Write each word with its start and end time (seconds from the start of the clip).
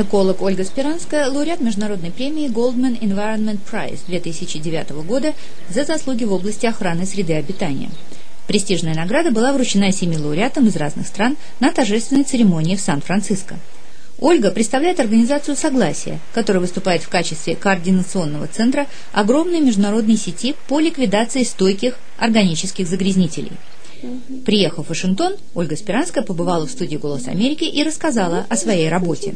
Эколог 0.00 0.42
Ольга 0.42 0.62
Спиранская– 0.62 1.28
лауреат 1.28 1.60
международной 1.60 2.12
премии 2.12 2.48
Goldman 2.48 3.00
Environment 3.00 3.58
Prize 3.68 3.98
2009 4.06 4.90
года 5.04 5.34
за 5.68 5.84
заслуги 5.84 6.22
в 6.22 6.32
области 6.32 6.66
охраны 6.66 7.04
среды 7.04 7.32
обитания. 7.32 7.90
Престижная 8.46 8.94
награда 8.94 9.32
была 9.32 9.52
вручена 9.52 9.90
семи 9.90 10.16
лауреатам 10.16 10.68
из 10.68 10.76
разных 10.76 11.08
стран 11.08 11.36
на 11.58 11.72
торжественной 11.72 12.22
церемонии 12.22 12.76
в 12.76 12.80
Сан-Франциско. 12.80 13.56
Ольга 14.20 14.52
представляет 14.52 15.00
организацию 15.00 15.56
«Согласие», 15.56 16.20
которая 16.32 16.60
выступает 16.60 17.02
в 17.02 17.08
качестве 17.08 17.56
координационного 17.56 18.46
центра 18.46 18.86
огромной 19.10 19.58
международной 19.58 20.16
сети 20.16 20.54
по 20.68 20.78
ликвидации 20.78 21.42
стойких 21.42 21.98
органических 22.18 22.86
загрязнителей– 22.86 23.50
Приехав 24.44 24.86
в 24.86 24.88
Вашингтон, 24.88 25.34
Ольга 25.54 25.76
Спиранская 25.76 26.24
побывала 26.24 26.66
в 26.66 26.70
студии 26.70 26.96
«Голос 26.96 27.28
Америки» 27.28 27.64
и 27.64 27.82
рассказала 27.82 28.46
о 28.48 28.56
своей 28.56 28.88
работе. 28.88 29.34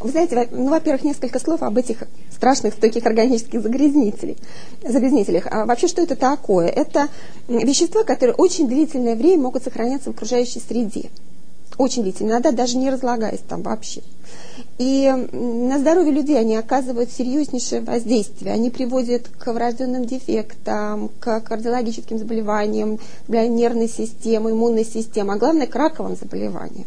Вы 0.00 0.10
знаете, 0.10 0.48
ну, 0.50 0.68
во-первых, 0.68 1.04
несколько 1.04 1.38
слов 1.38 1.62
об 1.62 1.78
этих 1.78 2.04
страшных 2.30 2.74
стойких 2.74 3.06
органических 3.06 3.62
загрязнителях. 3.62 5.46
А 5.50 5.64
вообще, 5.64 5.88
что 5.88 6.02
это 6.02 6.16
такое? 6.16 6.66
Это 6.68 7.08
вещества, 7.48 8.02
которые 8.02 8.34
очень 8.34 8.68
длительное 8.68 9.14
время 9.14 9.42
могут 9.44 9.62
сохраняться 9.64 10.10
в 10.10 10.14
окружающей 10.14 10.60
среде. 10.60 11.10
Очень 11.78 12.02
длительно, 12.02 12.32
иногда 12.32 12.52
даже 12.52 12.76
не 12.76 12.90
разлагаясь 12.90 13.40
там 13.40 13.62
вообще. 13.62 14.02
И 14.78 15.10
на 15.32 15.78
здоровье 15.78 16.12
людей 16.12 16.38
они 16.38 16.56
оказывают 16.56 17.10
серьезнейшее 17.10 17.80
воздействие. 17.82 18.52
Они 18.52 18.70
приводят 18.70 19.28
к 19.28 19.52
врожденным 19.52 20.04
дефектам, 20.04 21.10
к 21.20 21.40
кардиологическим 21.40 22.18
заболеваниям, 22.18 22.98
для 23.28 23.46
нервной 23.46 23.88
системы, 23.88 24.50
иммунной 24.50 24.84
системы, 24.84 25.34
а 25.34 25.36
главное 25.36 25.66
к 25.66 25.74
раковым 25.74 26.16
заболеваниям. 26.16 26.86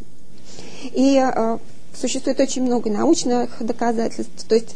И 0.84 1.18
э, 1.18 1.58
существует 2.00 2.40
очень 2.40 2.64
много 2.64 2.90
научных 2.92 3.50
доказательств. 3.60 4.46
То 4.48 4.56
есть 4.56 4.76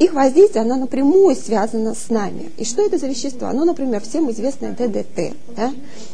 их 0.00 0.14
воздействие, 0.14 0.62
оно 0.62 0.76
напрямую 0.76 1.36
связано 1.36 1.94
с 1.94 2.08
нами. 2.08 2.50
И 2.56 2.64
что 2.64 2.82
это 2.82 2.96
за 2.96 3.06
вещество? 3.06 3.48
Оно, 3.48 3.66
например, 3.66 4.00
всем 4.00 4.30
известное 4.30 4.72
ДДТ, 4.72 5.36
да, 5.54 5.72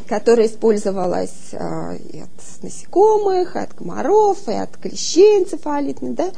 которое 0.08 0.48
использовалось 0.48 1.52
э, 1.52 1.96
и 2.12 2.20
от 2.20 2.28
насекомых, 2.62 3.54
и 3.54 3.60
от 3.60 3.74
комаров, 3.74 4.38
и 4.48 4.54
от 4.54 4.76
клещей 4.76 5.38
энцефалитных, 5.38 6.14
да, 6.14 6.30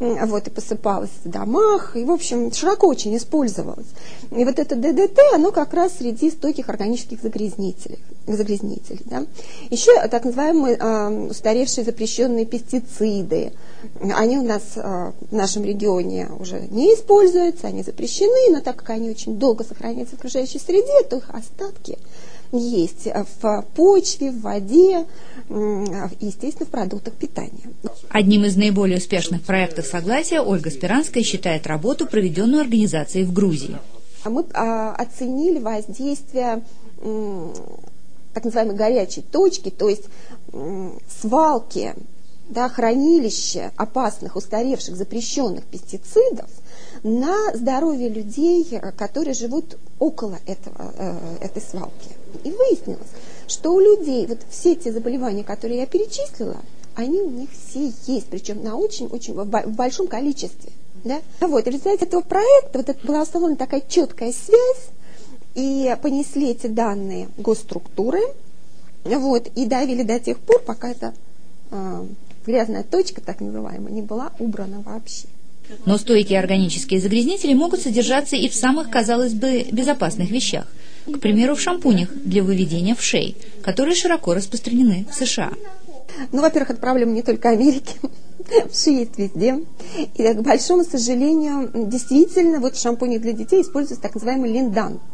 вот, 0.00 0.48
и 0.48 0.50
посыпалось 0.50 1.10
в 1.24 1.30
домах, 1.30 1.96
и, 1.96 2.04
в 2.04 2.10
общем, 2.10 2.52
широко 2.52 2.88
очень 2.88 3.16
использовалось. 3.16 3.86
И 4.32 4.44
вот 4.44 4.58
это 4.58 4.74
ДДТ, 4.74 5.18
оно 5.32 5.52
как 5.52 5.74
раз 5.74 5.98
среди 5.98 6.28
стойких 6.28 6.68
органических 6.68 7.22
загрязнителей. 7.22 8.00
Загрязнителей 8.26 9.02
да. 9.04 9.26
Еще 9.70 9.92
так 10.08 10.24
называемые 10.24 10.76
э, 10.76 11.28
устаревшие 11.30 11.84
запрещенные 11.84 12.44
пестициды, 12.44 13.52
они 14.00 14.38
у 14.38 14.42
нас 14.42 14.62
э, 14.76 15.12
в 15.30 15.34
нашем 15.34 15.64
регионе 15.64 16.28
уже 16.38 16.66
не 16.70 16.94
используются, 16.94 17.68
они 17.68 17.82
запрещены, 17.82 18.52
но 18.54 18.60
так 18.60 18.76
как 18.76 18.90
они 18.90 19.10
очень 19.10 19.38
долго 19.38 19.64
сохраняются 19.64 20.16
в 20.16 20.18
окружающей 20.18 20.58
среде, 20.58 21.02
то 21.08 21.16
их 21.16 21.30
остатки 21.30 21.98
есть 22.52 23.08
в 23.40 23.64
почве, 23.74 24.30
в 24.30 24.40
воде 24.40 25.04
и, 25.50 26.26
естественно, 26.26 26.66
в 26.66 26.70
продуктах 26.70 27.14
питания. 27.14 27.70
Одним 28.08 28.44
из 28.44 28.56
наиболее 28.56 28.98
успешных 28.98 29.42
проектов 29.42 29.86
согласия 29.86 30.40
Ольга 30.40 30.70
Спиранская 30.70 31.22
считает 31.22 31.66
работу, 31.66 32.06
проведенную 32.06 32.62
организацией 32.62 33.24
в 33.24 33.32
Грузии. 33.32 33.76
Мы 34.24 34.44
а, 34.54 34.92
оценили 34.94 35.58
воздействие 35.58 36.62
так 38.36 38.44
называемой 38.44 38.76
горячей 38.76 39.22
точки, 39.22 39.70
то 39.70 39.88
есть 39.88 40.04
свалки 41.22 41.94
да, 42.50 42.68
хранилище 42.68 43.72
опасных, 43.76 44.36
устаревших, 44.36 44.94
запрещенных 44.94 45.64
пестицидов 45.64 46.50
на 47.02 47.54
здоровье 47.54 48.10
людей, 48.10 48.78
которые 48.98 49.32
живут 49.32 49.78
около 49.98 50.38
этого, 50.44 50.92
э, 50.98 51.18
этой 51.40 51.62
свалки. 51.62 52.10
И 52.44 52.50
выяснилось, 52.50 53.08
что 53.48 53.72
у 53.72 53.80
людей 53.80 54.26
вот 54.26 54.40
все 54.50 54.74
те 54.74 54.92
заболевания, 54.92 55.42
которые 55.42 55.80
я 55.80 55.86
перечислила, 55.86 56.58
они 56.94 57.22
у 57.22 57.30
них 57.30 57.48
все 57.52 57.90
есть, 58.06 58.26
причем 58.26 58.62
на 58.62 58.76
очень-очень 58.76 59.32
в 59.32 59.74
большом 59.74 60.08
количестве. 60.08 60.72
Да? 61.04 61.22
Вот, 61.40 61.64
в 61.64 61.68
результате 61.68 62.04
этого 62.04 62.20
проекта 62.20 62.78
вот 62.80 62.88
это 62.90 63.06
была 63.06 63.22
установлена 63.22 63.56
такая 63.56 63.80
четкая 63.80 64.32
связь, 64.32 64.90
и 65.56 65.96
понесли 66.02 66.50
эти 66.50 66.66
данные 66.66 67.28
госструктуры, 67.38 68.20
вот, 69.04 69.48
и 69.54 69.64
давили 69.64 70.02
до 70.02 70.20
тех 70.20 70.38
пор, 70.38 70.60
пока 70.60 70.90
это 70.90 71.14
э, 71.70 72.04
грязная 72.46 72.84
точка, 72.84 73.22
так 73.22 73.40
называемая, 73.40 73.90
не 73.90 74.02
была 74.02 74.32
убрана 74.38 74.82
вообще. 74.82 75.26
Но 75.84 75.96
стойкие 75.98 76.38
органические 76.38 77.00
загрязнители 77.00 77.54
могут 77.54 77.80
содержаться 77.80 78.36
и 78.36 78.48
в 78.48 78.54
самых, 78.54 78.90
казалось 78.90 79.32
бы, 79.32 79.66
безопасных 79.72 80.30
вещах. 80.30 80.66
К 81.06 81.18
примеру, 81.18 81.54
в 81.54 81.60
шампунях 81.60 82.12
для 82.12 82.42
выведения 82.42 82.94
в 82.94 83.02
шей, 83.02 83.36
которые 83.62 83.94
широко 83.94 84.34
распространены 84.34 85.06
в 85.10 85.14
США. 85.14 85.52
Ну, 86.32 86.42
во-первых, 86.42 86.70
это 86.70 86.80
проблема 86.80 87.12
не 87.12 87.22
только 87.22 87.48
Америки. 87.48 87.94
Вши 88.70 88.90
есть 88.90 89.18
везде. 89.18 89.60
И, 90.14 90.22
к 90.22 90.40
большому 90.42 90.84
сожалению, 90.84 91.70
действительно, 91.74 92.60
вот 92.60 92.76
в 92.76 92.80
шампунях 92.80 93.22
для 93.22 93.32
детей 93.32 93.62
используется 93.62 94.02
так 94.02 94.14
называемый 94.14 94.52
линдан– 94.52 95.00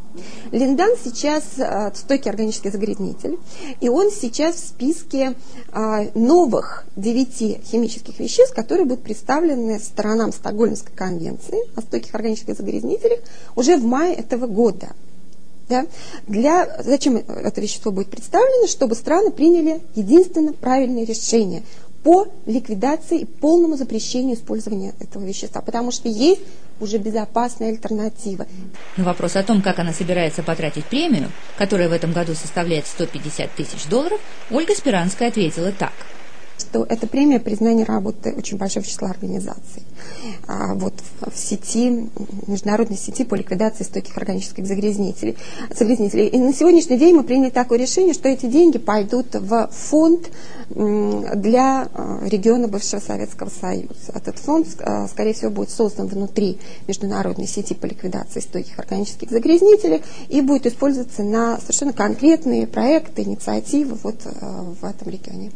Линдан 0.50 0.90
сейчас 1.02 1.44
э, 1.58 1.90
стойкий 1.94 2.30
органический 2.30 2.70
загрязнитель, 2.70 3.38
и 3.80 3.88
он 3.88 4.10
сейчас 4.10 4.56
в 4.56 4.68
списке 4.68 5.34
э, 5.72 6.10
новых 6.14 6.84
девяти 6.96 7.60
химических 7.64 8.18
веществ, 8.18 8.54
которые 8.54 8.84
будут 8.84 9.02
представлены 9.02 9.78
сторонам 9.78 10.32
Стокгольмской 10.32 10.94
конвенции 10.94 11.58
о 11.76 11.80
стойких 11.80 12.14
органических 12.14 12.56
загрязнителях 12.56 13.20
уже 13.56 13.76
в 13.76 13.84
мае 13.84 14.14
этого 14.14 14.46
года. 14.46 14.90
Да? 15.68 15.86
Для, 16.26 16.82
зачем 16.82 17.16
это 17.16 17.60
вещество 17.60 17.92
будет 17.92 18.10
представлено? 18.10 18.66
Чтобы 18.66 18.94
страны 18.94 19.30
приняли 19.30 19.80
единственно 19.94 20.52
правильное 20.52 21.04
решение 21.04 21.62
по 22.02 22.26
ликвидации 22.46 23.20
и 23.20 23.24
полному 23.24 23.76
запрещению 23.76 24.36
использования 24.36 24.94
этого 24.98 25.24
вещества, 25.24 25.60
потому 25.60 25.92
что 25.92 26.08
есть 26.08 26.40
уже 26.80 26.98
безопасная 26.98 27.68
альтернатива. 27.68 28.46
На 28.96 29.04
вопрос 29.04 29.36
о 29.36 29.42
том, 29.42 29.62
как 29.62 29.78
она 29.78 29.92
собирается 29.92 30.42
потратить 30.42 30.84
премию, 30.86 31.30
которая 31.56 31.88
в 31.88 31.92
этом 31.92 32.12
году 32.12 32.34
составляет 32.34 32.86
150 32.86 33.52
тысяч 33.52 33.86
долларов, 33.88 34.20
Ольга 34.50 34.74
Спиранская 34.74 35.28
ответила 35.28 35.72
так– 35.72 35.92
что 36.62 36.86
это 36.88 37.06
премия 37.06 37.40
признания 37.40 37.84
работы 37.84 38.32
очень 38.36 38.56
большого 38.56 38.86
числа 38.86 39.10
организаций. 39.10 39.82
А, 40.46 40.74
вот 40.74 40.94
в 41.20 41.36
сети, 41.36 42.08
международной 42.46 42.96
сети 42.96 43.24
по 43.24 43.34
ликвидации 43.34 43.84
стойких 43.84 44.16
органических 44.16 44.66
загрязнителей. 44.66 45.36
загрязнителей. 45.76 46.28
И 46.28 46.38
на 46.38 46.52
сегодняшний 46.52 46.98
день 46.98 47.16
мы 47.16 47.24
приняли 47.24 47.50
такое 47.50 47.78
решение, 47.78 48.14
что 48.14 48.28
эти 48.28 48.46
деньги 48.46 48.78
пойдут 48.78 49.34
в 49.34 49.68
фонд 49.72 50.30
для 50.70 51.88
а, 51.92 52.20
региона 52.24 52.68
бывшего 52.68 53.00
Советского 53.00 53.50
Союза. 53.50 54.12
Этот 54.14 54.38
фонд, 54.38 54.68
а, 54.80 55.08
скорее 55.08 55.34
всего, 55.34 55.50
будет 55.50 55.70
создан 55.70 56.06
внутри 56.06 56.58
международной 56.86 57.46
сети 57.46 57.74
по 57.74 57.86
ликвидации 57.86 58.40
стойких 58.40 58.78
органических 58.78 59.30
загрязнителей 59.30 60.02
и 60.28 60.40
будет 60.40 60.66
использоваться 60.66 61.22
на 61.22 61.58
совершенно 61.58 61.92
конкретные 61.92 62.66
проекты, 62.66 63.22
инициативы 63.22 63.98
вот 64.02 64.20
в 64.24 64.84
этом 64.84 65.08
регионе. 65.08 65.50